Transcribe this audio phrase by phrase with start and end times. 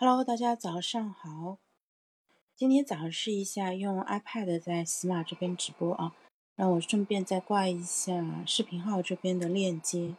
[0.00, 1.58] Hello，大家早上好。
[2.54, 6.14] 今天早上试一下用 iPad 在喜马这边直播啊，
[6.54, 10.14] 让我顺便再挂一下视频号这边的链接。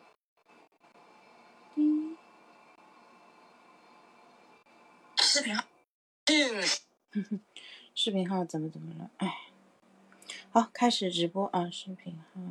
[5.16, 5.64] 视频号，
[6.26, 7.40] 嗯
[7.96, 9.10] 视频号怎么怎么了？
[9.16, 9.34] 哎，
[10.50, 11.70] 好，开始直播啊！
[11.70, 12.42] 视频号，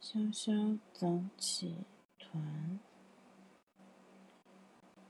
[0.00, 1.78] 潇潇早起
[2.16, 2.78] 团，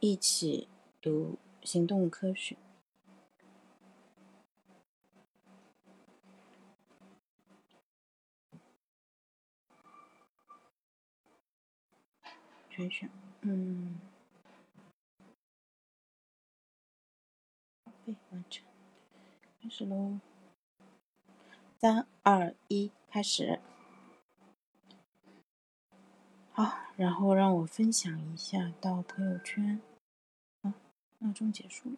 [0.01, 0.69] 一起
[1.01, 2.57] 读行动科学。
[12.71, 13.99] 全选，嗯。
[18.31, 18.65] 完成，
[19.61, 20.19] 开始喽！
[21.79, 23.61] 三二一，开始。
[26.59, 29.81] 好，然后让我分享一下到朋友圈。
[30.63, 30.75] 啊，
[31.19, 31.97] 闹钟结束了。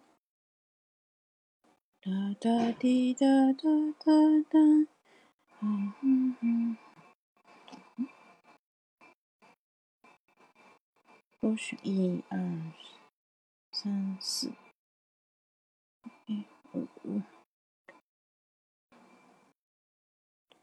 [2.03, 3.63] 哒哒滴哒哒
[3.99, 4.13] 哒
[4.51, 4.59] 哒，
[5.61, 6.77] 嗯嗯嗯。
[11.41, 12.39] 都是一二
[13.73, 14.53] 三四。
[16.75, 17.23] 五五，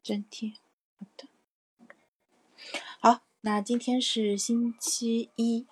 [0.03, 0.51] 粘贴，
[0.99, 1.36] 好的。
[3.47, 5.65] 那今天是星期一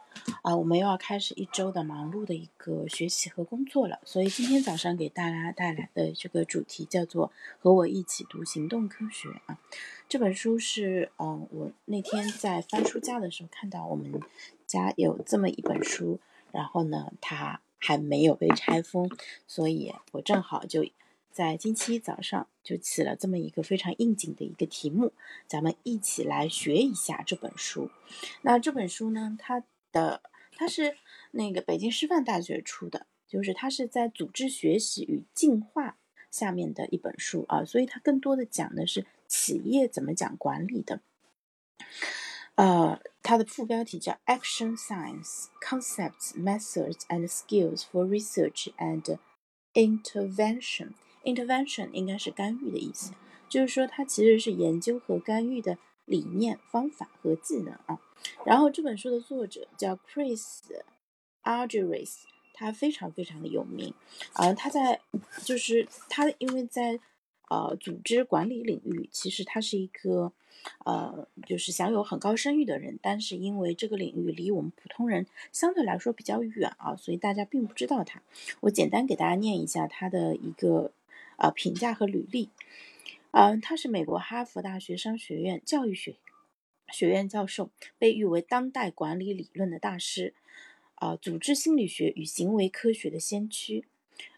[0.43, 3.99] 啊，我们又要开始一周的忙碌的一个学习和工作了。
[4.05, 9.59] 所以今天早上给大家带来的这个主题叫做“和我一起读行动科学”啊。
[10.07, 14.21] 这本书是，嗯，我那天在翻书架的时候看到我们
[14.65, 16.21] 家有这么一本书，
[16.53, 17.59] 然后呢，它。
[17.77, 19.07] 还没有被拆封，
[19.45, 20.83] 所以我正好就
[21.36, 25.11] 在星期一早上就起了这么一个非常应景的一个题目，
[25.47, 27.92] 咱们一起来学一下这本书。
[28.44, 29.61] 那这本书呢，它
[29.92, 30.22] 的
[30.53, 30.95] 它是
[31.31, 35.97] 那个北京师范大学出的，就是它是在组织学习与进化
[36.31, 41.02] 下面的一本书啊，所以它更多的讲的是企业怎么讲管理的。
[42.55, 49.17] 呃，它的副标题叫 Action Science Concepts, Methods and Skills for Research and
[49.73, 50.93] Intervention。
[51.25, 53.13] Intervention 应该是干预的意思，
[53.49, 57.99] 就是说它其实是研究和干预的理念、方法和技能啊。
[58.45, 60.61] 然后这本书的作者叫 Chris
[61.43, 62.19] Argyris，
[62.53, 63.93] 他非常非常的有名
[64.33, 64.53] 啊。
[64.53, 65.02] 他在
[65.43, 66.99] 就是他因为在
[67.49, 70.31] 呃组织管理领域，其实他是一个。
[70.83, 78.21] 呃，就是享有很高声誉的人，但是因为这个领域离我们普通人相对来说比较远啊，所以大家并不知道他。
[78.61, 80.91] 我简单给大家念一下他的一个
[81.37, 82.49] 呃评价和履历。
[83.31, 86.15] 嗯，他是美国哈佛大学商学院教育学
[86.93, 90.33] 学院教授，被誉为当代管理理论的大师，
[90.95, 93.85] 啊，组织心理学与行为科学的先驱。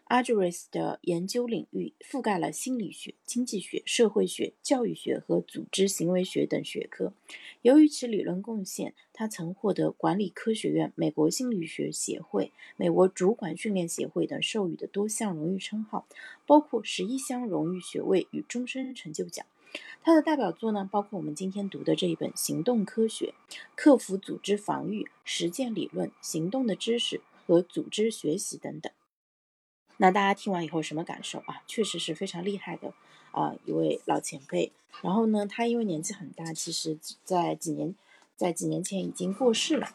[0.08, 7.12] A g e r i s 的研究领域覆盖了心理学、经济学、社会学、教育学和组织行为学等学科。
[7.60, 16.06] 由于其理论贡献，他曾获得管理科学院、美国心理学协会、美国主管训练协会等授予的多项荣誉称号，
[16.46, 19.44] 包括十一项荣誉学位与终身成就奖。
[20.02, 23.34] 他的代表作呢，包括我们今天读的这一本《行动科学：
[23.76, 28.90] 克服组织防御、实践理论、行动的知识和组织学习》等等。
[30.00, 31.62] 那大家听完以后什么感受啊？
[31.66, 32.94] 确实是非常厉害的
[33.32, 34.72] 啊，一位老前辈。
[35.02, 37.94] 然后呢，他因为年纪很大，其实在几年
[38.36, 39.88] 在几年前已经过世了。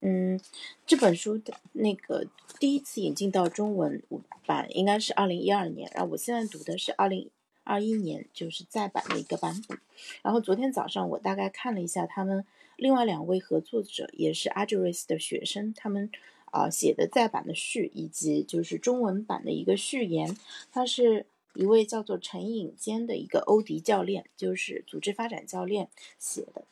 [0.00, 0.40] 嗯，
[0.86, 2.26] 这本书的那个
[2.58, 4.02] 第一次引进到中文
[4.46, 7.30] 版应该是二零一二年，然后我现在读的是二零
[7.64, 9.78] 二一年，就是再版的一个版本。
[10.22, 16.10] 然后昨天早上我大概看了一下他们另外两位合作者，也是阿吉瑞斯的学生，他们。
[16.54, 20.36] 啊，写的再版的序，以及就是中文版的一个序言，
[20.70, 26.64] 他是一位叫做陈颖坚的一个欧迪教练，就是组织发展教练写的。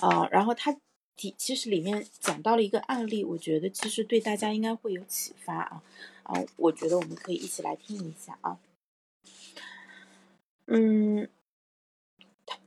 [0.00, 0.76] 啊，然后他
[1.16, 5.82] 其其实里面讲到了一个案例，我觉得其实对大家应该会有启发啊
[6.24, 8.58] 啊，我觉得我们可以一起来听一下啊。
[10.66, 11.26] 嗯，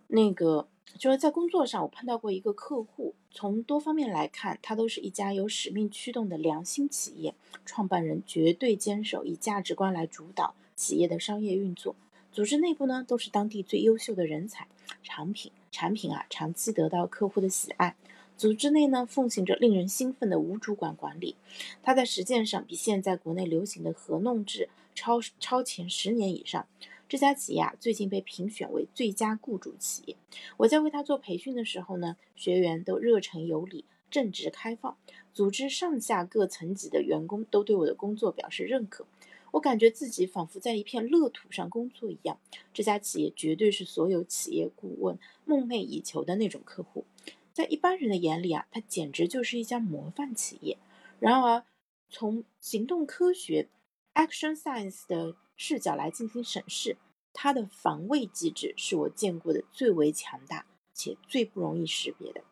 [0.08, 0.68] 那个。
[1.00, 7.34] 就是在工作上，我碰到过一个客户，从多方面来看，它都是一家有使命驱动的良心企业，
[7.66, 11.96] 创办人绝对坚守以价值观来主导企业的商业运作，
[12.32, 14.68] 组织内部呢都是当地最优秀的人才，
[15.02, 17.96] 产品产品啊长期得到客户的喜爱，
[18.36, 21.38] 组织内呢奉行着令人兴奋的无主管管理，
[21.82, 26.68] 它在实践上比现在国内流行的合弄制超超前十年以上。
[27.12, 30.16] 这家企业啊，最近被评选为最佳雇主企业。
[30.56, 34.96] 我在为他做培训的时候呢，学员都热忱有礼，正直开放，
[35.34, 39.06] 组织上下各层级的员工都对我的工作表示认可。
[39.52, 42.40] 我感觉自己仿佛在一片乐土上工作一样。
[42.74, 47.04] 这家企业绝对是所有企业顾问梦寐以求的那种客户。
[47.52, 50.78] 在一般人的眼里啊，它简直就是一家模范企业。
[51.20, 51.66] 然而，
[52.10, 53.68] 从行动科学
[54.14, 56.98] （action science） 的视角来进行审视，
[57.34, 62.44] 它的防卫机制是我见过的最为强大且最不容易识别的。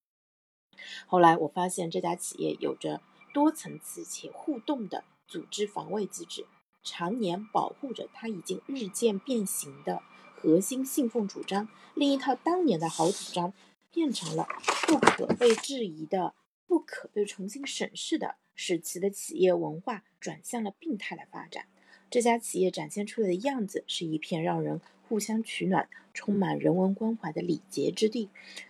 [1.07, 3.01] 后来我发现，这家企业有着
[3.33, 6.45] 多层次且互动的组织防卫机制。
[6.81, 10.01] 常年保护着它已经日渐变形的
[10.33, 13.53] 核心信奉主张，另一套当年的好主张
[13.91, 14.47] 变成了
[14.87, 16.33] 不可被质疑的、
[16.65, 21.67] 不可被重新审视的，使其的企业文化转向了病态的发展。
[22.09, 28.29] 这家企业展现出来的样子是一片让人互相取暖、充满人文关怀的礼节之地，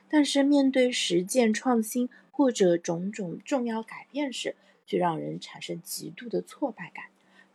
[0.09, 4.55] 但是面对实践创新或者种种重要改变时，
[4.85, 7.05] 却让人产生极度的挫败感。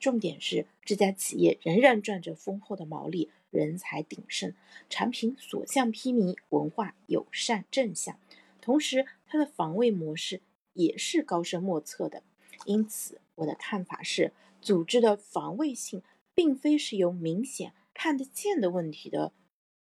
[0.01, 4.55] 重点是，这家企业仍然赚着丰厚的毛利，人才鼎盛，
[4.89, 8.19] 产品所向披靡，文化友善正向。
[8.61, 10.41] 同时，它的防卫模式
[10.73, 12.23] 也是高深莫测的。
[12.67, 14.33] 因此，我的看法是，
[14.65, 16.03] 组织的防卫性
[16.35, 19.35] 并非是由明显看得见的问题的、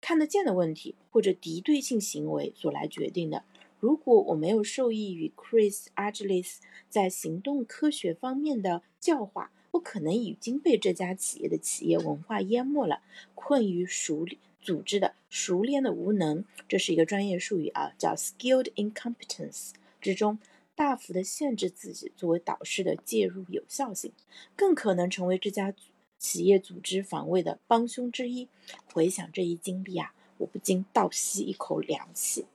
[0.01, 3.43] 看得见的问题或者敌对性行为所来决定的。
[3.79, 6.55] 如果我没有受益于 Chris Argelis
[6.89, 13.03] 在行动科学方面的教化，我可能已经被这家企业的企业文化淹没了，
[13.35, 14.25] 困于熟
[14.59, 20.39] 组织的熟练的无能，这是一个专业术语啊，叫 skilled incompetence 之中，
[20.75, 24.11] 大幅的限制自己作为导师的介入有效性，
[24.55, 25.73] 更可能成为这家
[26.17, 28.47] 企业组织防卫的帮凶之一。
[28.93, 32.45] 回想这一经历啊，我不禁倒吸一口凉气。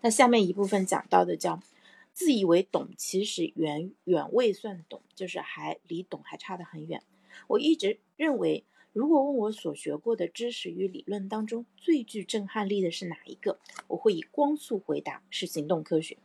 [0.00, 1.62] 那下面一部分讲到的叫。
[2.10, 7.00] 自以为懂，其实远远未算懂，就是还离懂还差得很远。
[7.46, 16.16] 我一直认为，如果问我所学过的知识与理论当中最具震撼力的是哪一个，我会以光速回答是行动科学。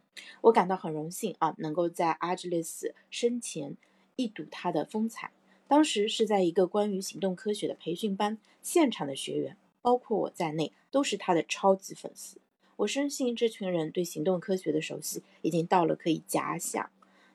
[0.41, 3.75] 我感到很荣幸啊，能够在阿吉里斯生前
[4.15, 5.31] 一睹他的风采。
[5.67, 12.37] 当时是在一个关于行动科学的培训班，现场的学员，包括我在内，都是他的超级粉丝。
[12.77, 16.91] 我深信这群人对行动科学的熟悉已经到了可以假想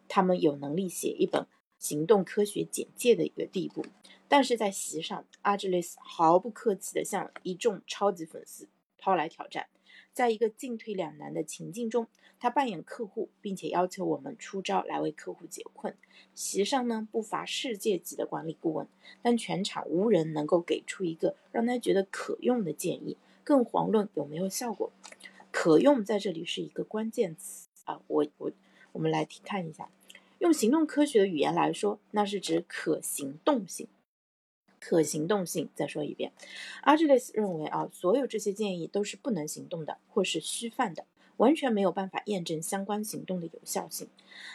[0.08, 1.46] 他们有能力写一本
[1.78, 3.84] 行动科学简介的一个地步。
[4.28, 9.68] 但是在席上，阿吉利斯毫不客气地向一众超级粉丝抛来挑战。
[10.12, 12.08] 在一个进退两难的情境中，
[12.40, 15.96] 他扮演客户，并且要求我们出招来为客户解困。
[16.34, 18.88] 席上呢不乏世界级的管理顾问，
[19.22, 24.90] 但全场无人能够给出一个让他觉得可用的建议，更遑论有没有效果。
[25.52, 28.52] 可用在这里是一个关键词啊，我我
[28.92, 29.88] 我们来看一下，
[30.38, 33.88] 用行动科学的语言来说，那是指可行动性，
[34.78, 35.68] 可行动性。
[35.74, 36.32] 再说一遍，
[36.82, 41.04] 阿吉利斯认为啊，所有这些建议都是不能行动的，或是虚泛的，
[41.36, 44.08] 完全没有办法验证相关行动的有效性。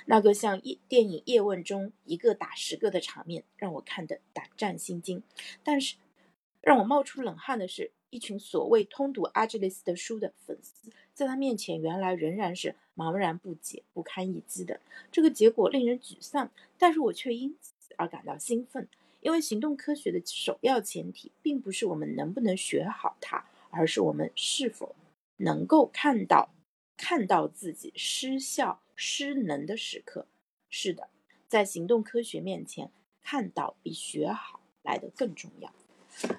[0.05, 5.21] 那个像叶电影《叶问》中一个打十个的场面，让我看得胆战心惊。
[5.63, 5.95] 但是
[6.61, 7.91] 让我冒出冷汗的是。
[8.13, 14.79] 一群所谓通读阿基里斯的书的粉丝，在他面前原来仍然是茫然不解、不堪一击的。
[15.11, 18.87] 这个结果令人沮丧，但是我却因此而感到兴奋，
[19.21, 24.95] 因为行动科学的首要前提，并不是我们能不能学好它，而是我们是否
[25.37, 26.51] 能够看到
[26.95, 30.27] 看到自己失效、失能的时刻。
[30.69, 31.09] 是的，
[31.47, 32.91] 在行动科学面前，
[33.23, 35.73] 看到比学好来得更重要。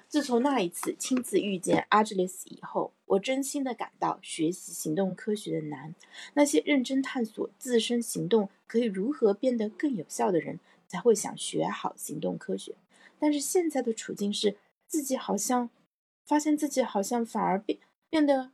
[0.07, 5.93] 自从那一次亲自遇见阿吉利斯以后，我真心的感到学习行动科学的难。
[6.33, 12.75] 那些认真探索自身行动可以如何变得更有效的人，才会想学好行动科学。
[13.19, 15.69] 但是现在的处境是，自己好像
[16.25, 17.79] 发现自己好像反而变
[18.09, 18.51] 变得，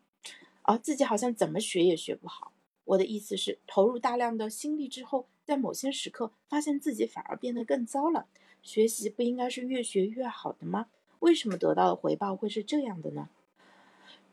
[0.64, 2.52] 啊，自己好像怎么学也学不好。
[2.84, 8.28] 我的意思是，投入大量的心力之后，在某些时刻发现自己反而变得更糟了。
[8.62, 10.88] 学习不应该是越学越好的吗？
[11.22, 13.30] 为什么得到的回报会是这样的呢？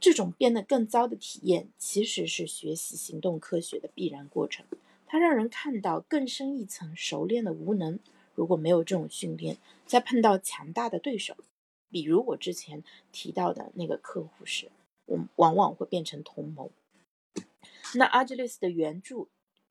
[0.01, 4.65] 这种变得更糟的体验，其实是学习行动科学的必然过程。
[5.07, 7.99] 它让人看到更深一层熟练的无能。
[8.35, 11.37] 如果没有这种训练，在碰到强大的对手，
[11.91, 14.71] 比如我之前提到的那个客户时，
[15.07, 16.71] 我往往会变成同谋。
[17.97, 19.27] 那阿基里斯的原著，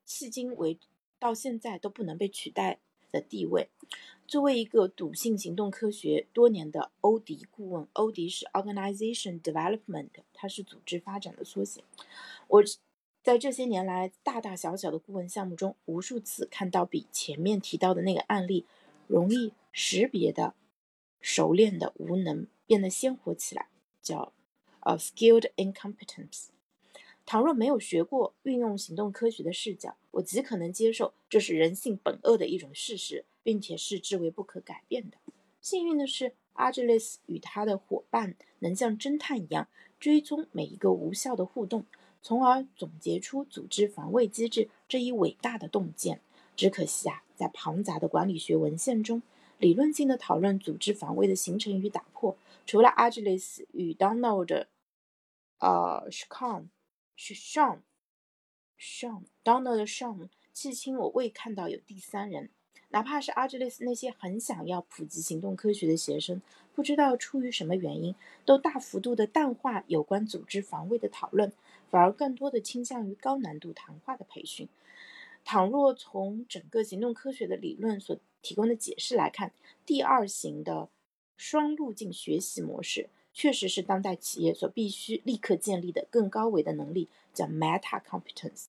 [0.06, 0.78] 迄今为
[1.18, 2.80] 到现在都不能被取代
[3.12, 3.70] 的地位。
[4.28, 11.84] 作为一个笃信行动科学多年的欧迪顾问，欧迪是 Organization Development，它是组织发展的缩写。
[12.48, 12.64] 我
[13.24, 18.66] 在这些年来大大小小的顾问项目中，无数次看到比前面提到的那个案例
[19.08, 20.54] 容易识别的、
[21.22, 23.70] 熟练的无能变得鲜活起来，
[24.02, 24.34] 叫
[24.82, 26.48] 呃 skilled incompetence。
[27.26, 35.18] 倘若没有学过运用行动科学的视角，我极可能接受这是人性本恶的一种事实，并且视之为不可改变的。
[35.62, 39.68] 幸运的是，阿吉雷斯与他的伙伴能像侦探一样
[40.00, 41.86] 追踪每一个无效的互动，
[42.24, 46.20] 从而总结出组织防卫机制这一伟大的洞见。
[46.56, 49.22] 只可惜啊，在庞杂的管理学文献中，
[49.60, 54.66] 理论性的讨论组织防卫的形成与打破，除了阿吉雷斯与 Donald，
[55.60, 56.26] 呃 s
[59.48, 62.50] h a n 是 Sean，Sean，Donald Sean，迄今我未看到有第三人。
[62.90, 66.42] 哪怕是阿吉里斯那些很想要普及行动科学的学生，
[66.76, 68.14] 不知道出于什么原因，
[68.44, 71.54] 都大幅度的淡化有关组织防卫的讨论，
[71.90, 74.68] 反而更多的倾向于高难度谈话的培训。
[75.46, 79.54] 倘若从整个行动科学的理论所提供的解释来看，
[79.86, 80.90] 第二型的
[81.38, 83.10] 双路径学习模式。
[83.34, 88.66] 确实是当代企业所必须立刻建立的更高维的能力，叫 meta competence。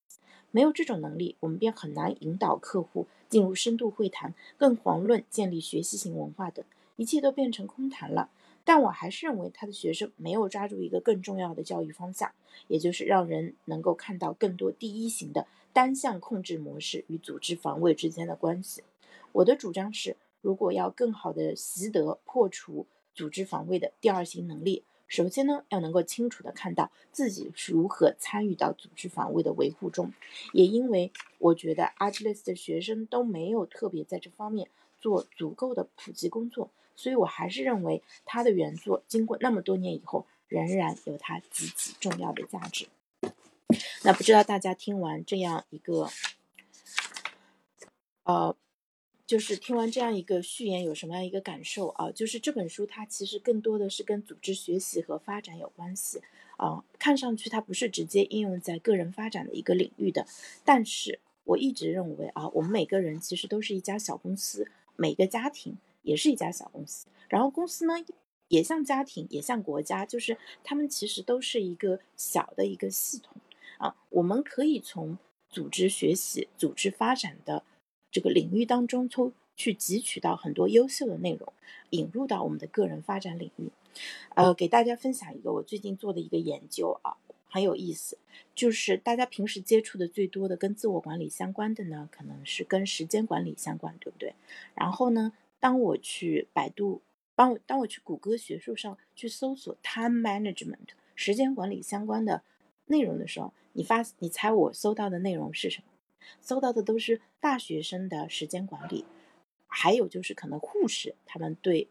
[0.50, 6.64] 没有这种能力，我们便很难引导客户进入深度会谈，更遑论建立学习型文化等，
[6.96, 8.30] 一切都变成空谈了。
[8.64, 12.32] 但我还是认为他的学生没有抓住一个更重要的教育方向，
[12.66, 18.82] 也就是让人能够看到更多第一型的单向控制模式与组织防卫之间的关系。
[19.32, 22.86] 我的主张是，如果要更好的习得破除。
[23.14, 30.12] 组织防卫的第二型能力，首先呢，要能够清楚的看到自己是如何参与到组织防卫的维护中。
[30.52, 34.68] 也因为我觉得阿基雷斯的学生都没有特别在这方面
[35.00, 42.86] 做足够的普及工作，所以我还是认为他的原作经过那么多年以后，仍然有它极其重要的价值。
[44.04, 46.08] 那不知道大家听完这样一个，
[48.24, 48.54] 呃。
[49.28, 52.10] 就是听完这样一个序言，有什么样一个感受啊？
[52.10, 56.22] 就是这本书它其实更多的是跟组织学习和发展有关系
[56.56, 56.82] 啊。
[56.98, 60.26] 看上去它不是直接应用在个人发展的一个领域的，
[60.64, 68.02] 但是我一直认为啊，我们每个人其实都是一家小公司，每个家庭也是一家小公司，然后公司呢
[68.48, 73.36] 也像家庭，也像国家，就是他们其实都是一个小的一个系统
[73.76, 73.94] 啊。
[74.08, 75.18] 我们可以从
[75.50, 77.64] 组织学习、组织发展的。
[78.10, 81.52] 这个领域当中，从去汲取到很多优秀的内容，
[81.90, 83.70] 引入到我们的个人发展领域。
[84.34, 87.16] 呃，给大家分享一个我最近做的一个研究啊，
[87.48, 88.16] 很有意思。
[88.54, 94.34] 就是大家平时接触的最多的跟自我管理相关的呢，可能是跟时间管理相关，对不对？
[94.74, 97.02] 然后呢，当我去百度，
[97.34, 102.42] 帮我当我去谷歌学术上去搜索 time management 时间管理相关的
[102.86, 105.84] 内容的时候，你发，你猜我搜到的内容是什么？
[106.40, 109.04] 搜到的都是大学生的时间管理，
[109.66, 111.88] 还有就是可能护士他们对，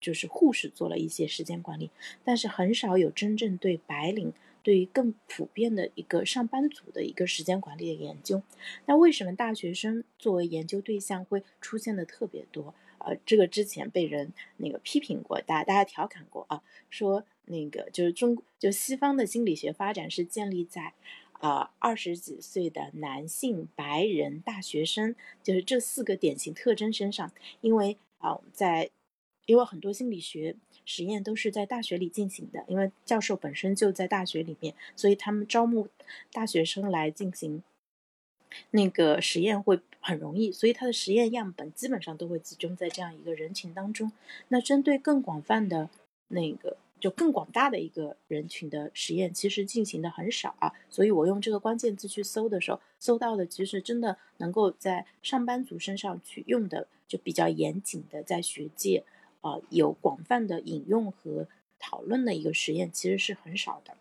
[0.00, 1.90] 就是护士做了一些时间管理，
[2.24, 4.32] 但是很少有真正对白领，
[4.62, 8.42] 对于更普遍的一个上班族的一个时间管理的研究。
[8.86, 12.74] 那为什么大学生作为研究对象会出现的特别多？
[12.98, 20.92] 呃，这个之前被人那个批评过，大大家调侃过啊，说那个就是中就西方的心理学发展是建立在。
[21.40, 27.32] 啊，二十几岁的男性白人大学生，就是这四个典型特征身上，
[27.62, 28.90] 因为啊，在
[29.46, 30.54] 因为很多心理学
[30.84, 35.88] 实验都是在大学里进行的，因为教授本身就在大学里面，所以他们招募
[36.30, 37.62] 大学生来进行
[38.72, 44.12] 那个实验会很容易，所以他的实验样本基本上都会集中在这样一个人群当中。
[44.48, 45.88] 那针对更广泛的
[46.28, 46.76] 那个。
[47.00, 59.04] 就更广大的一个人群的实验，其实进行的很少啊，所以我用这个关键字去搜的时候，搜到的其实真的能够在上班族身上去用的，就比较严谨的，在学界
[59.40, 63.96] 啊有广泛的引用和讨论的一个实验，其实是很少的。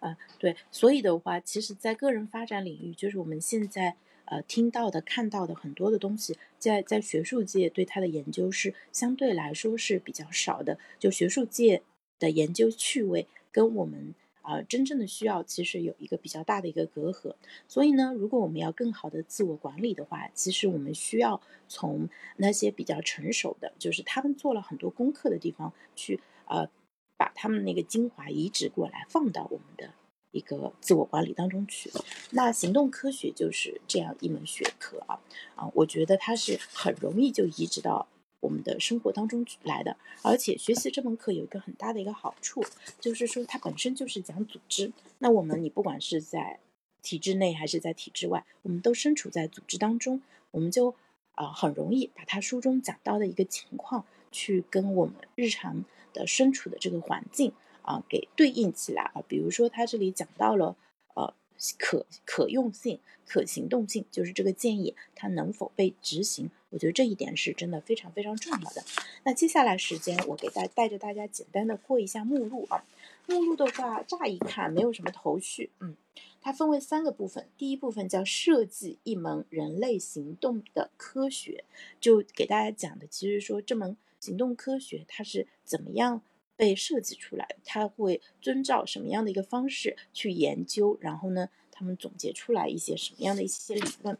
[0.00, 3.96] 嗯，对，所以的话，其实在个人发展领域，就是我们现在。
[4.30, 10.78] 呃，听到的、看到的很多的东西，在在学术界对它的研究是相对来说是比较少的。
[10.98, 11.82] 就学术界
[12.18, 17.34] 的研究趣味跟我们啊真正的需要其实有一个比较大的一个隔阂。
[17.66, 26.68] 所以呢，如果我们要更好的自我管理的话，其实我们需要从那些比较成熟的，就是他们做了很多功课的地方去呃，
[27.16, 29.94] 把他们那个精华移植过来，放到我们的。
[30.30, 31.90] 一个自我管理当中去，
[32.30, 35.20] 那行动科学就是这样一门学科啊
[35.54, 38.06] 啊，我觉得它是很容易就移植到
[38.40, 42.62] 我们的生活当中来的，而且学习这门课有一个很大的一个好处，
[43.00, 44.92] 就是说它本身就是讲组织。
[45.18, 46.60] 那我们你不管是在
[47.02, 50.20] 体制内还是在体制外，我们都身处在组织当中，
[50.50, 50.94] 我们就
[51.32, 59.22] 啊很容易把它书中讲到的一个情况去跟我们日常的身处的这个环境啊给对应起来啊。
[59.28, 60.76] 比如说他这里讲到了
[61.14, 61.34] 呃
[61.78, 68.84] 可可用性、可行动性，就是这个建议它能否被执行，我觉得这一点是真的非常非常重要的。
[69.24, 72.84] 那接下来时间我给大带着大家简单的过一下目录啊。
[73.26, 75.94] 目录的话，乍一看没有什么头绪，嗯，
[76.40, 77.46] 它分为三个部分。
[77.58, 81.64] 第一部分叫设计一门人类行动的科学，
[82.00, 86.22] 就给大家讲的，其实说这门行动科学它是怎么样
[86.58, 94.18] 被设计出来，它会遵照什么样的一个方式去研究，然后呢，他们总结出来一些什么样的一些理论。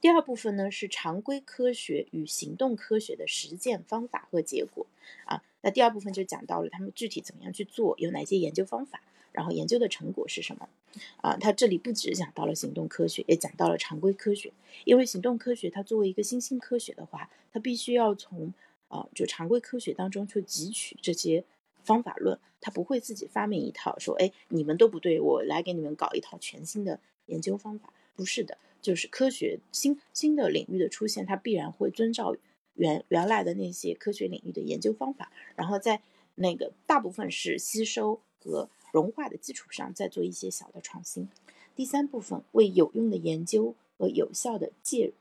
[0.00, 4.86] 第二部分呢是常规科学与行动科学的实践方法和结果
[5.24, 5.42] 啊。
[5.62, 10.68] 那第二部分就讲到了他们具体怎么样去做，有哪些研究方法，然后研究的成果是什么
[11.16, 11.36] 啊？
[11.38, 14.52] 他这里不只讲到了行动科学，也讲到了常规科学。
[14.84, 18.52] 因为行动科学它作为一个新兴科学的话，它必须要从
[18.92, 21.44] 啊就常规科学当中去汲取这些
[21.82, 27.92] 方法论，他不会自己发明一套说，哎，你们都不对，我来给你们搞一套全新的研究方法。
[28.14, 28.58] 不是的。
[28.82, 32.34] 就是科学新新的领域的出现，它必然会遵照
[32.74, 36.02] 原原来的那些科学领域的研究方法，然后在
[36.34, 41.28] 那个大部分是吸收和融化的基础上，再做一些小的创新。
[41.76, 45.12] 第三部分为有用的研究和有效的介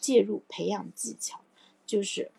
[0.00, 1.40] 介入培养技巧，
[1.84, 2.30] 就是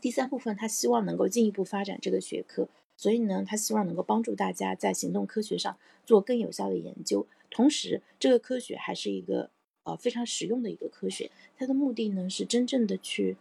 [0.00, 9.50] 第三部分，他希望能够进一步发展这个学科，所以呢，他希望能够帮助大家在行动科学上做更有效的研究，同时这个科学还是一个。
[9.86, 13.36] 呃，非常实用的一个科学，它的目的呢是真正的去，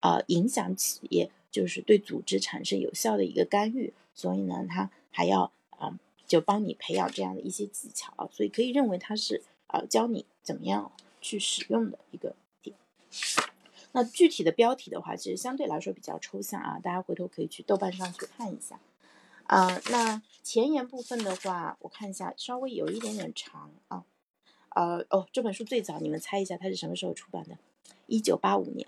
[0.00, 3.92] 啊，影响企业，就是对组织产生有效的一个干预。
[4.14, 8.26] 所以呢，它还要啊，就帮你培养这样的一些技巧啊。
[8.32, 10.90] 所以可以认为它是啊，教你怎么样
[11.20, 12.74] 去使用的一个点。
[13.96, 18.78] 那具体的标题的话，其实相对来说比较抽象啊，大家回头可以去豆瓣上去看一下。
[19.44, 24.04] 啊，那前言部分的话，我看一下，稍微有一点点长啊。
[24.74, 27.56] 呃哦，这本书最早，你们猜一下它是什么时候出版的？
[28.06, 28.86] 一九八五年。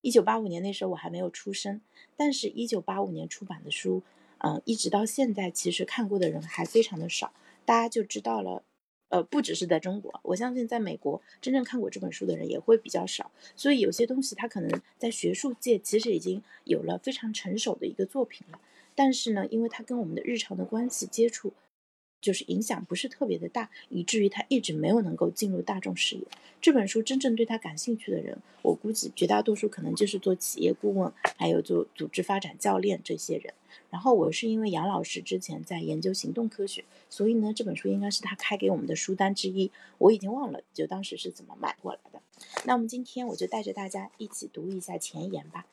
[0.00, 1.80] 一九八五年那时候我还没有出生，
[2.16, 4.02] 但是，一九八五年出版的书，
[4.38, 7.32] 嗯，一直到现在，其实看过的人还非常的少。
[7.64, 8.64] 大家就知道了，
[9.12, 13.30] 呃，不只是在中国，我相信在美国，真正看过这本书的人也会比较少。
[13.54, 18.58] 所以有些东西它可能在学术界其实已经有了非常成熟的一个作品了，
[18.94, 21.52] 但是呢，因为它跟我们的日常的关系接触。
[22.22, 26.22] 就是影响不是特别的大，以至于他一直没有能够进入大众视野。
[26.62, 33.52] 这本书真正对他感兴趣的人，我估计绝大多数可能就是做企业顾问，还有做组织发展教练这些人。
[33.90, 39.70] 然后我是因为杨老师之前在研究行动科学，所以呢这本书应该是他开给我们的书单之一。
[39.98, 42.22] 我已经忘了就当时是怎么买过来的。
[42.64, 45.66] 那我们今天我就带着大家一起读一下前言吧。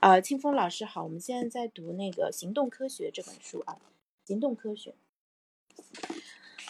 [0.00, 3.78] 呃，清风老师好，我们现在在读那个行动科学这本书啊，
[4.26, 4.94] 行动科学。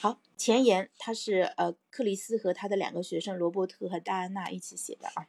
[0.00, 5.28] 好，前言，他是呃克里斯和他的两个学生罗伯特和戴安娜一起写的啊。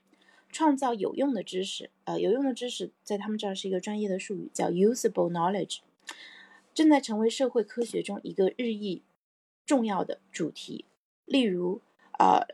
[0.49, 5.79] 创造有用的知识，呃，有用的知识在他们这儿是一个专业的术语，叫 usable knowledge，
[6.73, 9.03] 正在成为社会科学中一个日益
[9.65, 10.85] 重要的主题。
[11.25, 11.81] 例如，
[12.17, 12.47] 呃，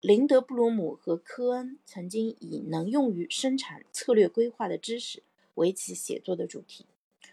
[0.00, 5.22] 林德布鲁姆和科恩曾经以能用于生产策略规划的知识
[5.54, 6.86] 为其写作的主题。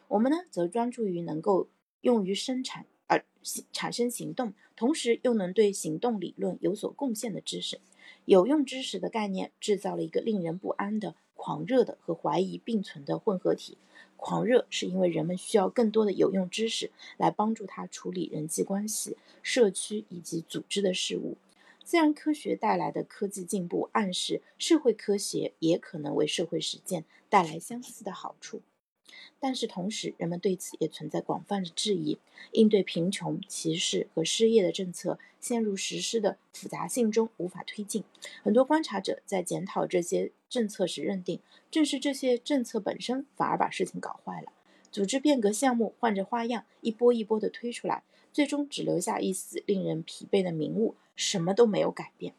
[0.09, 1.69] 我们呢，则专注于能够
[2.01, 2.85] 用于生产。
[3.07, 3.25] 而
[3.71, 7.79] 产生行动，同时又能对行动理论有所贡献的知识，
[8.25, 13.77] 有用知识的概念制造了一个令人不安的狂热的和怀疑并存的混合体。
[14.15, 21.35] 狂热是因为人们需要更多的有用知识来帮助他处理人际关系、社区以及组织的事物。
[21.83, 28.61] 自然科学带来的科技进步暗示社会科学也可能为社会实践带来相似的好处。
[29.45, 32.17] 但是同时，人们对此也存在广泛的质疑。
[32.53, 38.05] 应对贫穷、歧视和失业的政策陷入实施的复杂性中，无法推进。
[38.41, 44.53] 很多观察者在检讨这些政策时认定，正是这些政策本身反而把事情搞坏了。
[44.89, 52.33] 组织变革项目换着花样，一波一波地推出来，最终只留下一丝令人疲惫的名物，什么都没有改变。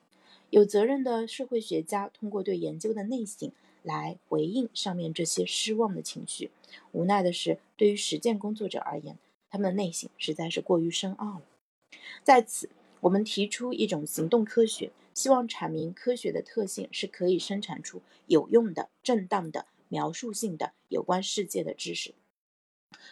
[0.48, 3.52] 有责任的社会学家通过对研究的内省。
[3.84, 6.50] 来回应上面这些失望的情绪。
[6.90, 9.16] 无奈的是，对于实践工作者而言，
[9.50, 11.42] 他们的内心实在是过于深奥了。
[12.24, 12.70] 在此，
[13.00, 22.14] 我们提出一种行动科学，希望阐明科学的特性是可以生产出有用的、正当的、描述性的有关世界的知识。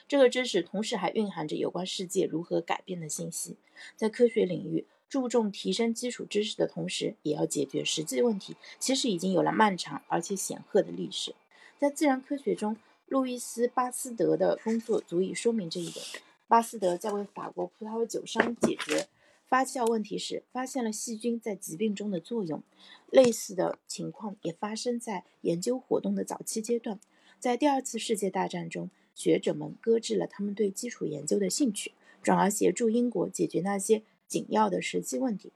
[0.09, 3.57] 这个知识同时还蕴含着有关世界如何改变的信息。
[3.97, 11.35] 在科学领域，注重提升基础知识的同时，也要解决实际问题，其实已经有了漫长而且显赫的历史。
[11.79, 16.03] 在自然科学中，路易斯·巴斯德的工作足以说明这一点。
[16.49, 19.07] 巴斯德在为法国葡萄酒商解决
[19.47, 22.63] 发酵问题时，发现了细菌在疾病中的作用。
[23.11, 26.99] 类似的情况也发生在研究活动的早期阶段。
[27.39, 35.53] 在第二次世界大战中，学者们搁置了他们对基础研究的兴趣，转而协助英国解决那些紧要的实际问题。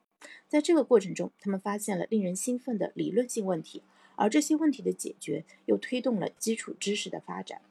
[0.46, 3.82] 在这个过程中，他们发现了令人兴奋的理论性问题，
[4.16, 7.62] 而这些问题的解决又推动了基础知识的发展。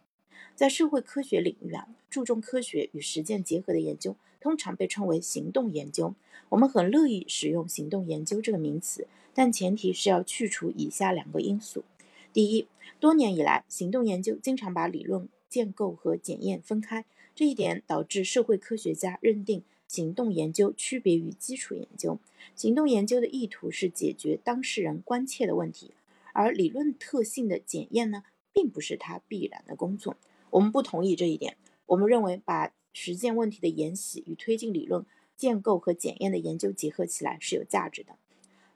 [0.55, 6.15] 在社会科学领域啊，注重科学与实践结合的研究，通常被称为行动研究。
[6.49, 11.83] 我们很乐意使用“行动研究”这个名词，但前提是要去除以下两个因素：
[12.31, 12.67] 第一，
[12.99, 22.19] 多年以来，行动研究经常把理论建构和检验分开，这一点导致社会科学家认定行动研究区别于基础研究。
[22.55, 25.91] 行动研究的意图是解决当事人关切的问题，
[26.33, 30.17] 而理论特性的检验呢，并不是它必然的工作。
[30.51, 31.57] 我们不同意这一点。
[31.87, 38.15] 我们认为，把实践问题的研习与推进理论建构和检验的研究结合起来是有价值的。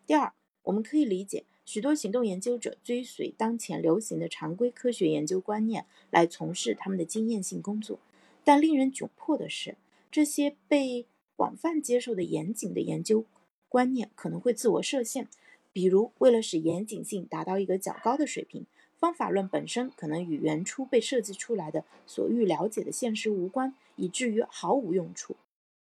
[0.05, 7.99] 第二，我们可以理解，许多行动研究者追随当前流行的常规科学研究观念来从事他们的经验性工作。
[8.43, 9.77] 但令人窘迫的是，
[10.11, 13.25] 这些被广泛接受的严谨的研究
[13.67, 15.27] 观念可能会自我设限。
[15.71, 18.65] 比如，为了使严谨性达到一个较高的水平。
[18.97, 25.37] 方法论本身可能与原初被设计出来的所欲了解的现实无关，以至于毫无用处。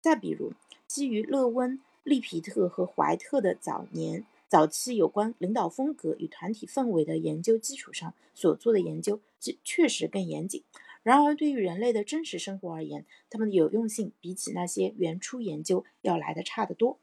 [0.02, 0.52] 再比如，
[0.86, 9.20] 基于勒温、利皮特和怀特的早年、早期有关领导风格与团体氛围的研究基础上所做的研究，
[9.64, 10.62] 确实更严谨。
[11.08, 16.98] 然而，对于人类的真实生活而言，它们的有用性比起那些原初研究要来的差得多。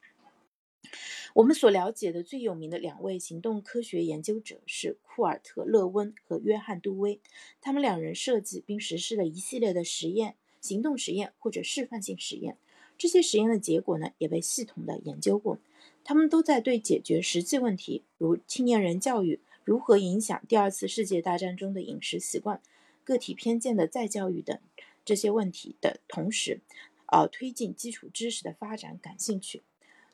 [1.33, 7.19] 我们所了解的最有名的两位行动科学研究者是库尔特·勒温和约翰·杜威。
[7.61, 12.57] 他们两人设计并实施了一系列的实验、行动实验或者示范性实验。
[12.99, 15.57] 这些实验的结果呢，也被系统的研究过。
[16.03, 22.61] 他们都在对解决实际问题，如青年人教育如何影响第二次世界大战中的饮食习惯、
[23.05, 24.59] 个体偏见的再教育等
[25.05, 26.59] 这些问题的同时，
[27.05, 29.61] 呃，推进基础知识的发展感兴趣。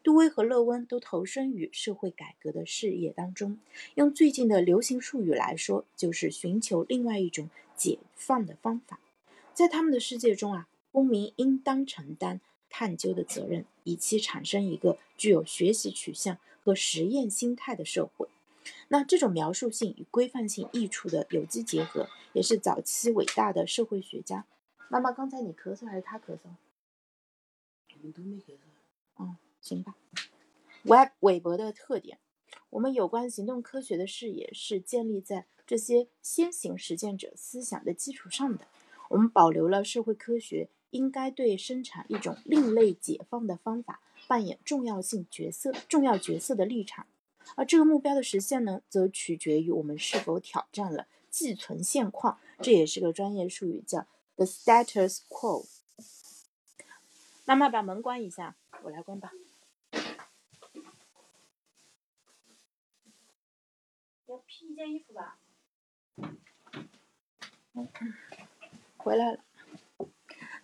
[0.03, 3.59] 杜威和乐温都投身于社会改革的事业当中。
[3.95, 8.99] 用最近的流行术语来说，就是寻求另外一种解放的方法。
[9.53, 18.27] 在他们的世界中啊，公民应当承担探究的责任，以期产生一个具有学习取向和实验心态的社会。
[18.87, 24.45] 那这种描述性与规范性益处的有机结合，也是早期伟大的社会学家。
[24.89, 26.49] 妈妈，刚才你咳嗽还是他咳嗽？
[27.95, 28.59] 我们都没咳嗽。
[29.19, 29.37] 嗯。
[29.61, 29.95] 行吧
[30.81, 32.17] ，Web 韦伯的特点，
[32.71, 38.65] 我们有关行动科学的视野是建立在这些先行实践者思想的基础上的。
[39.09, 47.05] 我们保留了社会科学应该对生产一种另类解放的方法扮演重要性角色、重要角色的立场。
[47.55, 55.67] 而这个目标的实现呢，则取决于我们是否挑战了寄存现况，这也是个专业术语，叫 the status quo。
[57.45, 59.31] 妈妈把门关一下，我来关吧。
[64.27, 65.37] 要披一件衣服吧。
[68.95, 69.43] 回来了。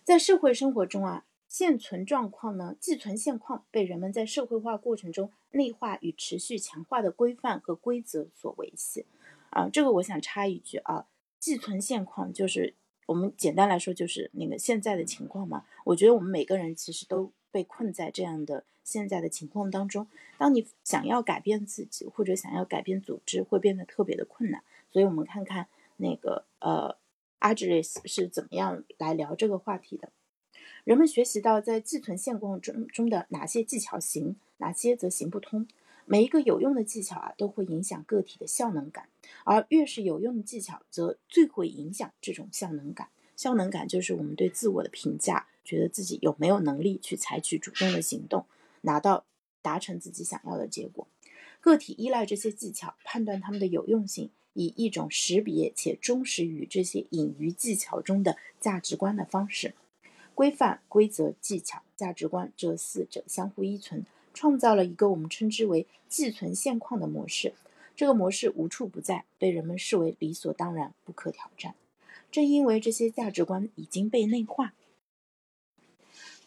[0.04, 1.26] 在社会生活中啊，
[1.58, 9.06] 现存状况呢，寄存现况被人们在社会化过程中内化与持续强化的规范和规则所维系。
[9.50, 11.08] 啊，这个我想插一句啊，
[11.40, 15.64] 寄存现况就是我们简单来说就是那个现在的情况嘛。
[15.86, 18.62] 我觉得我们每个人其实都被困在这样的。
[18.84, 20.06] 现在的情况当中，
[20.38, 24.62] 当你想要改变自己或者想要改变组织，会变得特别的困难。
[24.92, 25.66] 所以，我们看看
[25.96, 26.96] 那个呃，
[27.40, 30.12] 阿吉雷斯是怎么样来聊这个话题的。
[30.88, 35.68] 人们学习到在寄存现况中中的哪些技巧行，哪些则行不通。
[36.06, 39.06] 每一个有用的技巧啊，都会影响个体的效能感，
[39.44, 43.10] 而越是有用的技巧，则最会影响这种效能感。
[43.36, 48.46] 效能感就是我们对自我的评价，觉得自己有没有能力去采取主动的行动。
[48.80, 49.26] 拿到
[49.60, 51.06] 达成自己想要的结果，
[51.60, 59.74] 个体依赖这些技巧判断它们的有用性，以一种识别且忠实于这些隐于技巧中的价值观的方式。
[60.38, 67.54] 规范、规则、技巧、价值观这四者相互依存，创造了一个我们称之为寄存现况的模式。
[67.96, 71.74] 这个模式无处不在，被人们视为理所当然、不可挑战。
[72.30, 74.74] 正因为这些价值观已经被内化，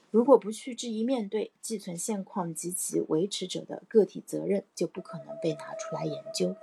[0.10, 6.56] 如果不去质疑面对寄存现况及其维持者的个体责任，就不可能被拿出来研究。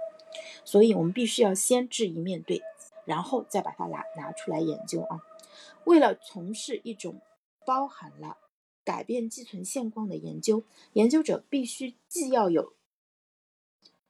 [0.65, 2.63] 所以，我们必须要先质疑面对，
[3.05, 5.21] 然后再把它拿拿出来研究啊。
[5.89, 7.23] 为了从事一种
[7.65, 8.37] 包含了
[8.85, 12.75] 改变寄存现况的研究，研究者必须既要有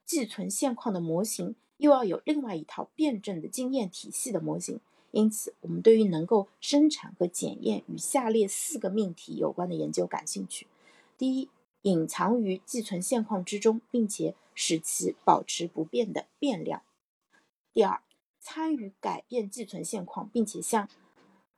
[0.05, 4.81] 寄存现况的模型，又要有另外一套辩证的经验体系的模型。
[5.11, 10.67] 因此，我们对于能够生产和检验与下列四个命题有关的研究感兴趣：
[11.17, 11.49] 第一，
[11.83, 16.81] 隐藏于寄存现况之中，并且使其保持不变的变量；
[17.71, 18.01] 第二，
[18.41, 20.89] 参与改变寄存现况，并且向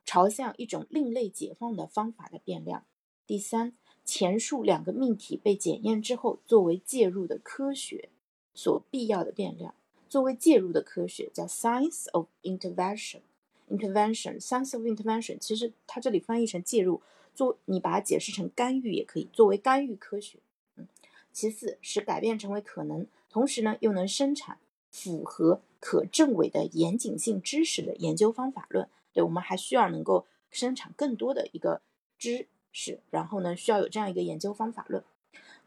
[0.05, 2.83] 朝向一种另类解放的方法的变量；
[3.25, 8.09] 第三，前述两个命题被检验之后，作为介入的科学
[8.53, 9.75] 所必要的变量。
[10.09, 13.21] 作为介入的科学叫 science of intervention。
[13.69, 17.01] intervention，science of intervention，其实它这里翻译成介入，
[17.33, 20.39] 做你把它解释成干预也可以，作为干预科学。
[20.75, 20.89] 嗯，
[21.31, 24.57] 其次，使改变成为可能，同时呢又能生产
[24.89, 28.89] 符合可证伪的严谨性知识的研究方法论。
[29.13, 31.81] 对我们还需要能够生产更多的一个
[32.17, 35.03] 知识，然后呢需要有这样一个研究方法论。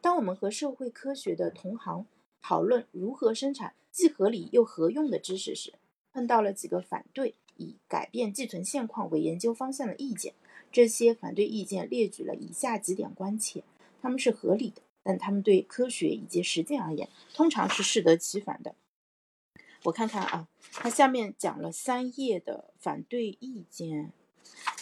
[0.01, 2.07] 当我们和社会科学的同行
[2.43, 5.75] 讨论如何生产既合理又合用的知识时，
[6.13, 7.35] 碰到了几个反对。
[7.57, 10.35] 以改变寄存现况为研究方向的意见，
[10.73, 13.63] 这些反对意见列举了以下几点关切，
[14.03, 18.75] 他们是合理的，但他们对科学以及实践而言，通常是适得其反的。
[19.85, 24.13] 我看看啊，他下面讲了三页的反对意见，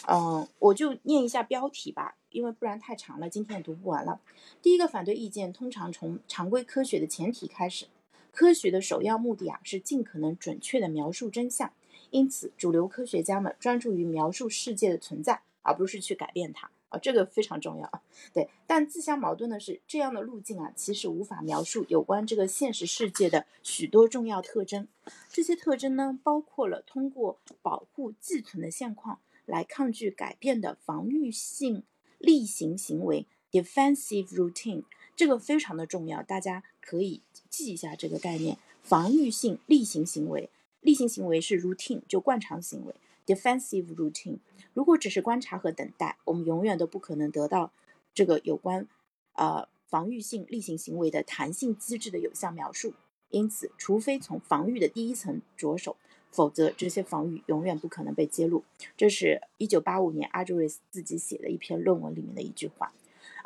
[0.07, 4.21] 嗯，我就念一下标题吧，因为不然太长了，今天也读不完了。
[4.61, 7.87] 第一个反对意见通常从常规科学的前提开始，
[8.31, 11.73] 科学的首要目的啊是尽可能准确的描述真相。
[12.09, 18.01] 因此，主流科学家们专注于描述世界的存在，而不是去改变它啊，这个非常重要啊。
[18.33, 24.87] 对，但自相矛盾的是，这样的路径啊，其实无法描述有关这个现实世界的许多重要特征。
[25.29, 31.83] 这些特征呢，包括了通过保护寄存的现况来抗拒改变的防御性
[32.19, 34.83] 例行行为 （defensive routine）。
[35.15, 40.49] 这个非常的重要，大家可以记一下这个概念：防御性例行行为。
[40.81, 42.93] 例行行为是 routine，就惯常行为
[43.25, 44.39] ；defensive routine，
[44.73, 47.71] 如果只是观察和等待，我们永远都不可能得到
[48.13, 48.87] 这个有关
[49.33, 52.93] 呃防御性例行行为的弹性机制的有效描述。
[53.29, 55.97] 因此，除非从防御的第一层着手，
[56.29, 58.63] 否则这些防御永远不可能被揭露。
[58.95, 62.93] 这是一九八五年阿朱瑞斯自己写的一篇论文里面的一句话，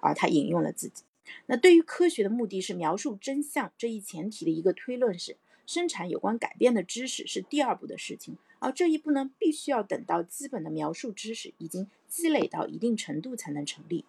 [0.02, 1.04] 而他引用了自己。
[1.46, 5.38] 那对于科学的目的是描述真相这一前提的一个推论是。
[5.68, 14.06] 生产有关改变的知识是第二步的事情，而这一步呢，必须要等到基本的描述知识已经积累到一定程度才能成立。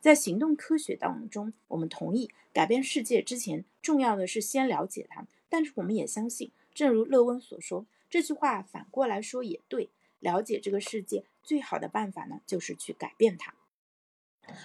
[0.00, 5.26] 在行动科学当中，我们同意改变世界之前，重要的是先了解它。
[5.48, 13.52] 但是我们也相信，正如勒温所说，这句话反过来说也对：了解这个世界最好的办法呢，就是去改变它。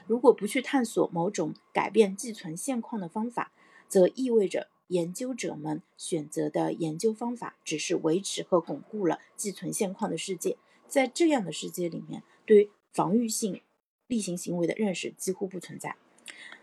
[0.06, 3.52] 如果不去探索某种改变寄存现况的方法，
[3.90, 4.68] 则意味着。
[4.88, 13.62] 研究者们选择的研究方法只是维持和巩固了寄存现况的世界，在这样的世界里面，对防御性
[14.08, 15.96] 例行行为的认识几乎不存在。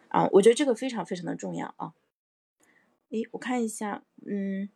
[0.08, 1.94] 啊，我觉得这个非常非常的重要啊。
[3.10, 4.68] 诶，我看一下，嗯，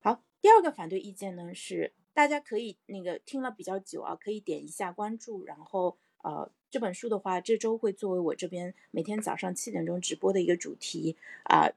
[0.00, 6.50] 好，第二个反对意见呢是，大家可以那个听了比较久啊，可以点一下关注，然后呃。
[6.72, 11.68] 这本书的话，这周会作为我这边每天早上七点钟直播的一个主题啊。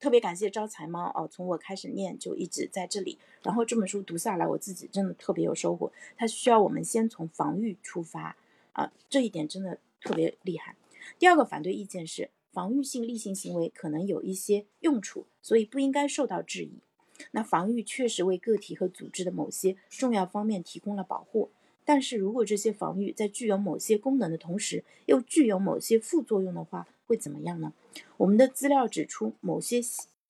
[0.00, 3.18] 特别感谢招财猫哦，从我开始念就一直在这里。
[3.42, 5.92] 然后这本书读下来，我自己真的特别有收获。
[6.16, 8.36] 它需要我们先从防御出发
[8.72, 10.76] 啊，这一点真的特别厉害。
[11.18, 16.78] 第二个反对意见是，防御性例行行为可能有一些用处，所以不应该受到质疑。
[17.32, 21.50] 那防御确实为个体和组织的某些重要方面提供了保护。
[21.84, 27.72] 但是如果这些防御在具有某些功能的同时，又具有某些副作用的话，会怎么样呢？
[28.18, 29.80] 我们的资料指出，某些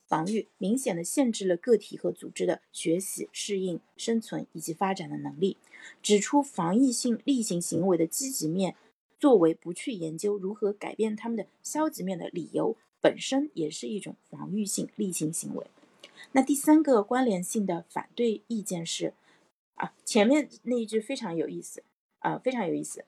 [0.07, 5.59] 防御明显的限制了个体和组织的学习、适应、生存以及发展的能力。
[6.01, 8.75] 指出防御性例行行为的积极面，
[9.19, 15.67] 作为不去研究如何改变他们的消极面的理由，本身也是一种防御性例行行为。
[16.33, 19.13] 那第三个关联性的反对意见是。
[19.75, 21.85] 啊，前面那一句非常有意思，
[22.19, 23.05] 啊，非常有意思。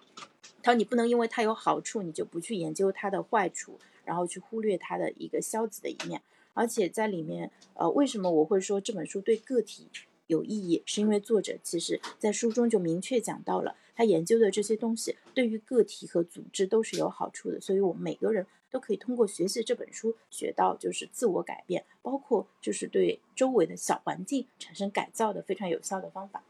[0.63, 6.21] 他说你不能因为它有好处，你就不去研究它的坏处，然后去忽略它的一个消极的一面。
[6.53, 9.87] 而且在里面，呃，为什么我会说这本书对个体
[10.27, 26.43] 有意义，是因为作者其实在书中就明确讲到了，他研究的这些东西对于个体和组织都是有好处的，所以我们每个人都可以通过学习这本书学到就是自我改变，包括就是对周围的小环境产生改造的非常有效的方法。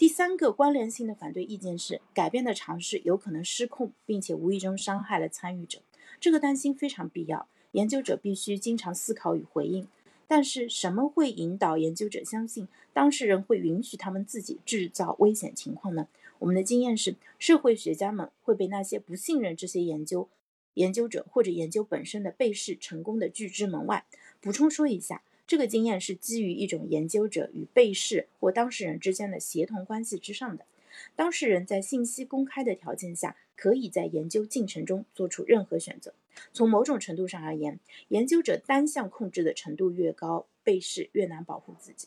[0.00, 5.80] 第三个关联性的反对意见是，改变的尝试有可能失控，并且无意中伤害了参与者。
[6.18, 9.86] 这个担心非常必要，研究者必须经常思考与回应。
[10.26, 16.08] 但是，什么会引导研究者相信当事人会允许他们自己制造危险情况呢？
[16.38, 20.30] 我们的经验是，社会学家们会被那些不信任这些研究
[20.72, 24.06] 研究者或者研究本身的被试成功的拒之门外。
[24.40, 30.64] 补充说一下，这个经验是基于一种研究者与被试或当事人之间的协同关系之上的。
[31.16, 36.14] 当事人在信息公开的条件下，可以在研究进程中做出任何选择。
[36.52, 42.06] 从某种程度上而言，研究者单向控制的程度越高，被试越难保护自己。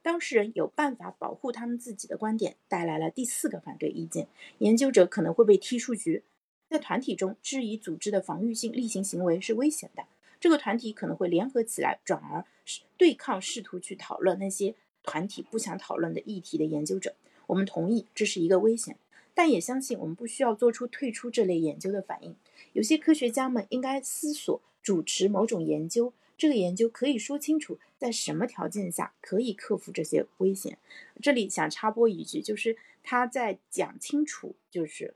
[0.00, 4.26] 当事人有办法保护他们自己的观点，带来了第四个反对意见：
[4.60, 6.22] 研究者可能会被踢出局。
[6.70, 10.04] 在团体中，质疑组织的防御性例行行为是危险的。
[10.40, 12.46] 这个团体可能会联合起来，转而
[12.96, 17.14] 对抗试图去讨论那些团体不想讨论的议题的研究者。
[17.46, 18.96] 我们同意这是一个危险，
[19.34, 22.36] 但也相信我们不需要做出退出这类研究的反应。
[22.72, 30.78] 有些科学家们应该思索主持某种研究，这个研究可以说清楚在什么条件下可以克服这些危险。
[31.20, 35.14] 这里想插播一句，就是他在讲清楚，就是。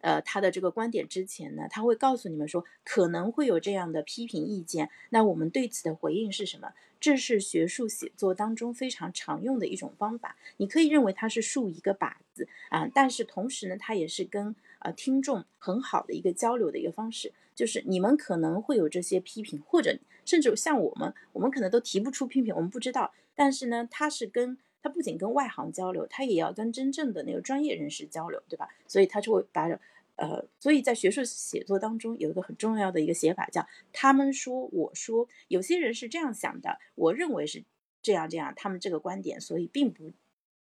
[0.00, 4.90] 呃，他的这个观点之前呢，他会告诉你们说可能会有这样的批评意见。
[5.10, 6.72] 那我们对此的回应是什么？
[7.00, 10.36] 这是学术写作当中非常常用的一种方法。
[10.58, 17.32] 你可以认为它是竖一个靶子啊，但是同时呢，它也是跟呃听众很好的一个交流的一个方式。
[17.54, 23.12] 就是你们可能会有这些批评，或者甚至像我们，我们可能都提不出批评，我们不知道。
[23.34, 28.68] 但是呢，它是跟他不仅跟外行交流，他也要跟真正的那个专业人士交流，对吧？
[28.86, 29.68] 所以他就会把。
[30.16, 37.64] 呃，所以在学术写作当中有一个很重要的一个写法，叫他们说我说，有些人是这样想的，我认为是
[38.02, 40.12] 这样这样，他们这个观点，所以并不，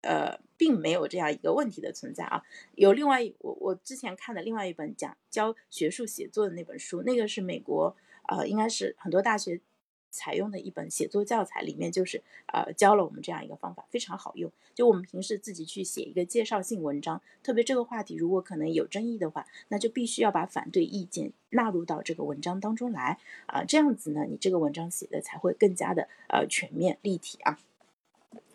[0.02, 2.44] 呃，并没有这样一个问题的存在啊。
[2.76, 7.96] 有另外我我之前看的另外一本讲教学术写作的那本书，那个是美国
[8.28, 9.60] 呃，应该是很多大学。
[10.10, 14.52] 采用的一本写作教材里面，就是呃教了我们这样一个方法，非常好用。
[14.74, 27.60] 就我们平时自己去写一个介绍性文章，特别这个话题如果可能有争议的话，那就必须要把反对意见纳入到这个文章当中来啊，这样子呢，你这个文章写的才会更加的呃全面立体啊。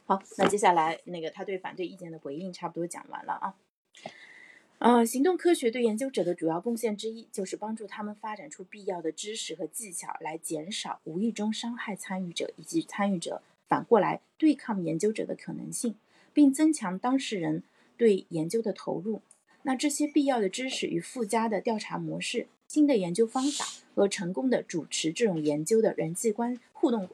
[0.04, 3.54] 好，那接下来那个他对反对意见的回应差不多讲完了啊。
[4.82, 15.94] 呃，行动科学对研究者的主要贡献之一，就是帮助他们发展出必要的知识和技巧，来减少无意中伤害参与者以及参与者反过来对抗研究者的可能性，
[16.32, 17.62] 并增强当事人
[17.96, 19.22] 对研究的投入。
[19.62, 23.64] 那这些必要的知识与附加的调查模式、新的研究方法
[23.94, 27.08] 和成功的主持这种研究的人际关互动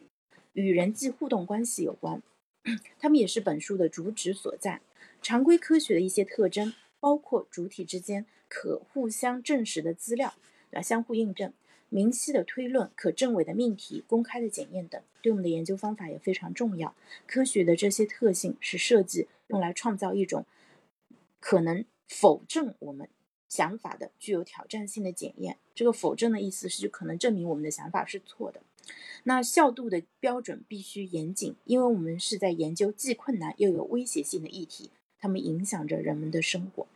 [0.55, 2.23] 与人际互动关系有关，
[2.99, 4.81] 他们也是本书的主旨所在。
[5.21, 6.73] 常规科学的一些特征。
[7.01, 10.35] 包括主体之间可互相证实的资料，
[10.73, 11.53] 啊，相互印证、
[11.89, 16.95] 明晰的推论、可证伪的命题、公开的检验等，对我们的研究方法也非常重要。
[17.27, 20.45] 科学的这些特性是设计用来创造一种
[21.41, 23.09] 可能否证我们
[23.49, 25.57] 想法的具有挑战性的检验。
[25.75, 28.61] 这个否证的意思是就可能证明我们的想法是错的。
[29.25, 34.91] 那效度的标准必须严谨，因为我们是在研究既困难又有威胁性的议题。
[35.21, 36.87] 它们影响着人们的生活。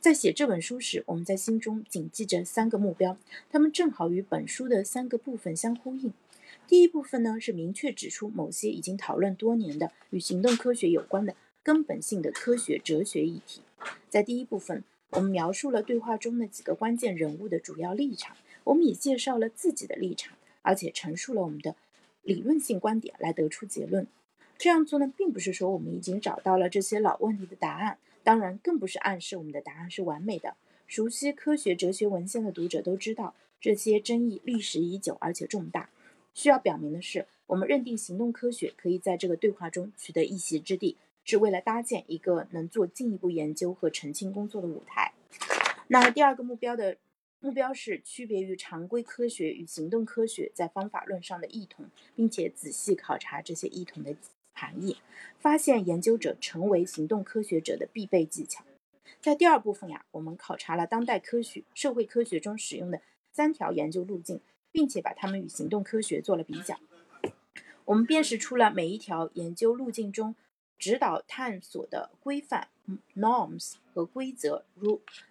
[0.00, 3.18] 在写这本书时，我们在心中谨记着三个目标，
[3.50, 6.12] 它们正好与本书的三个部分相呼应。
[6.66, 13.60] 第一部分呢，是明确指出某些已经讨论多年的与行动科学有关的根本性的科学哲学议题。
[14.08, 21.76] 在第一部分，我们描述了对话中的几个关键人物的主要立场，我们也介绍了自己的立场，而且陈述了我们的
[22.22, 24.06] 理论性观点来得出结论。
[24.58, 30.56] 这样做呢，并不是说我们已经找到了这些老问题的答案，当然更不是暗示我们的答案是完美的。
[30.86, 35.90] 熟悉科学哲学文献的读者都知道，这些争议历史已久而且重大。
[36.32, 45.12] 需要表明的是，我们认定行动科学可以在这个对话中取得一席之地，是为了搭建一个能做进一步研究和澄清工作的舞台。
[45.88, 46.96] 那第二个目标的
[47.40, 54.14] 目标是区别于常规科学与行动科学在方法论上的异同，并且仔细考察这些异同的。
[54.58, 54.96] 含义，
[55.38, 58.64] 发现研究者成为行动科学者的必备技巧。
[59.20, 64.40] 在第二部分呀，我们考察了当代科学、社会科学中使用的三条研究路径，
[64.72, 66.80] 并且把它们与行动科学做了比较。
[67.84, 70.34] 我们辨识出了每一条研究路径中
[70.78, 72.68] 指导探索的规范
[73.14, 74.64] （norms） 和规则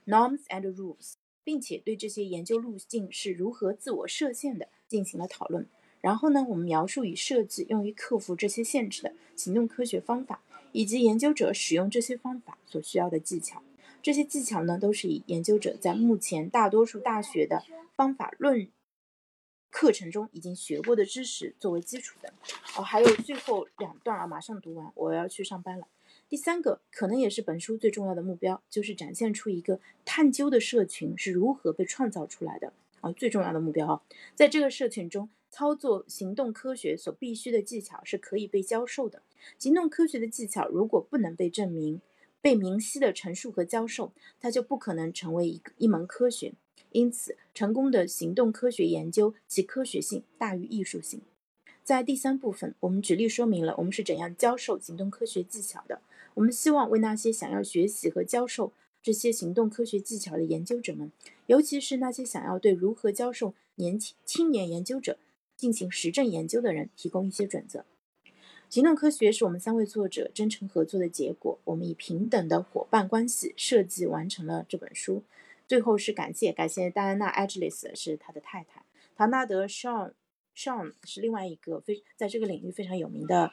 [0.06, 1.14] （norms and rules），
[1.44, 5.68] 并且对这些研究路径是如何自我设限的进行了讨论。
[6.06, 13.64] 然后呢，我们描述与设计用于克服这些限制的行动科学方法，以及研究者使用这些方法所需要的技巧。
[14.04, 17.64] 这些技巧呢，都是以研究者在目前大多数大学的
[17.96, 18.70] 方法论
[19.72, 22.32] 课程中已经学过的知识作为基础的。
[22.78, 25.88] 哦，还有最后两段啊，马上读完，我要去上班了。
[26.30, 32.74] 第三个，可能也是本书最重要的目标，就是展现出一个探究的社群是如何被创造出来的。
[33.02, 34.02] 啊，最重要的目标啊，
[34.36, 35.28] 在这个社群中。
[35.58, 39.22] 操作行动科学所必须的技巧是可以被教授的。
[39.58, 42.02] 行动科学的技巧如果不能被证明、
[42.42, 46.56] 被明晰的陈述和教授，它就不可能成为一一门科学。
[46.92, 51.22] 因此，成功的行动科学研究其科学性大于艺术性。
[51.86, 56.02] 在第三部分，我们举例说明了我们是怎样教授行动科学技巧的。
[56.34, 61.14] 我们希望为那些想要学习和教授这些行动科学技巧的研究者们，
[61.46, 65.18] 尤其是那些想要对如何教授年轻青年研究者。
[65.56, 67.86] 进行实证研究的人提供一些准则。
[68.68, 71.60] 行动科学是我们三位作者真诚合作的结果。
[71.66, 75.24] 我们以平等的伙伴关系设计完成了这本书。
[75.68, 78.84] 最后是感谢感谢戴安娜·艾吉利斯是他的太太，
[79.16, 80.14] 唐纳德· Sean
[80.56, 83.52] Sean 是另外一个非在这个领域非常有名的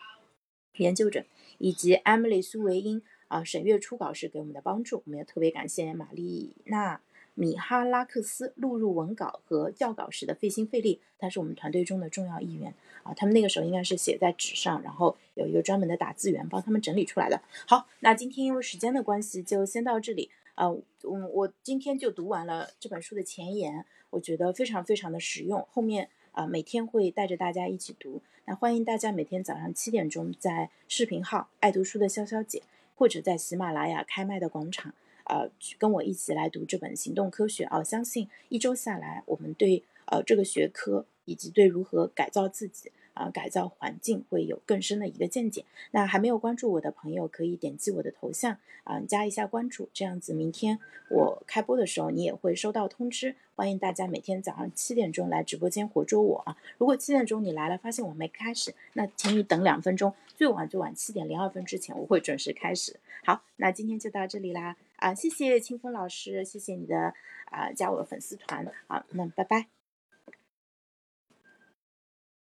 [0.77, 1.25] 研究者，
[1.59, 5.03] 以及 Emily 苏维因啊审阅初稿时给我们的帮助。
[5.05, 7.01] 我们也特别感谢玛丽娜。
[7.35, 13.14] 米哈拉克斯录入文稿和校稿时的费心费力，他是我们团队中的重要一员啊。
[13.14, 17.41] 他们那个时候应该是写在纸上，然后有一个专门的打字员帮他们整理出来的。
[17.66, 20.68] 好，那今天因为时间的关系，就先到这里啊。
[20.68, 25.66] 我我今天就读完了这本书的前言，我觉得非常非常的实用。
[25.70, 28.22] 后面啊，每天会带着大家一起读。
[28.45, 32.62] 那欢迎大家每天早上七点钟在视频号“爱读书的潇潇姐”
[32.95, 34.95] 或者在喜马拉雅开麦的广场。
[35.33, 37.83] 呃，跟我一起来读这本行动科学啊！
[37.83, 45.64] 相信一周下来，我们对呃这个学科以及对如何改造自己啊、改造环境会有更深的一个见解。
[45.93, 50.78] 那还没有关注我的朋友，可以点击我的头像啊，加一下关注，这样子明天
[51.09, 53.35] 我开播的时候你也会收到通知。
[53.55, 56.59] 欢迎大家每天早上七点钟来直播间活捉我啊！
[56.76, 63.01] 如果七点钟你来了，发现我没开始，那请你等两分钟，最晚最晚七点零二分之前，我会准时开始。
[63.24, 64.76] 好，那今天就到这里啦。
[65.03, 67.13] 啊，谢谢清风老师，谢谢你的
[67.47, 69.67] 啊，加我的粉丝团，好，那拜拜，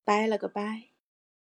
[0.04, 0.90] 拜了个拜。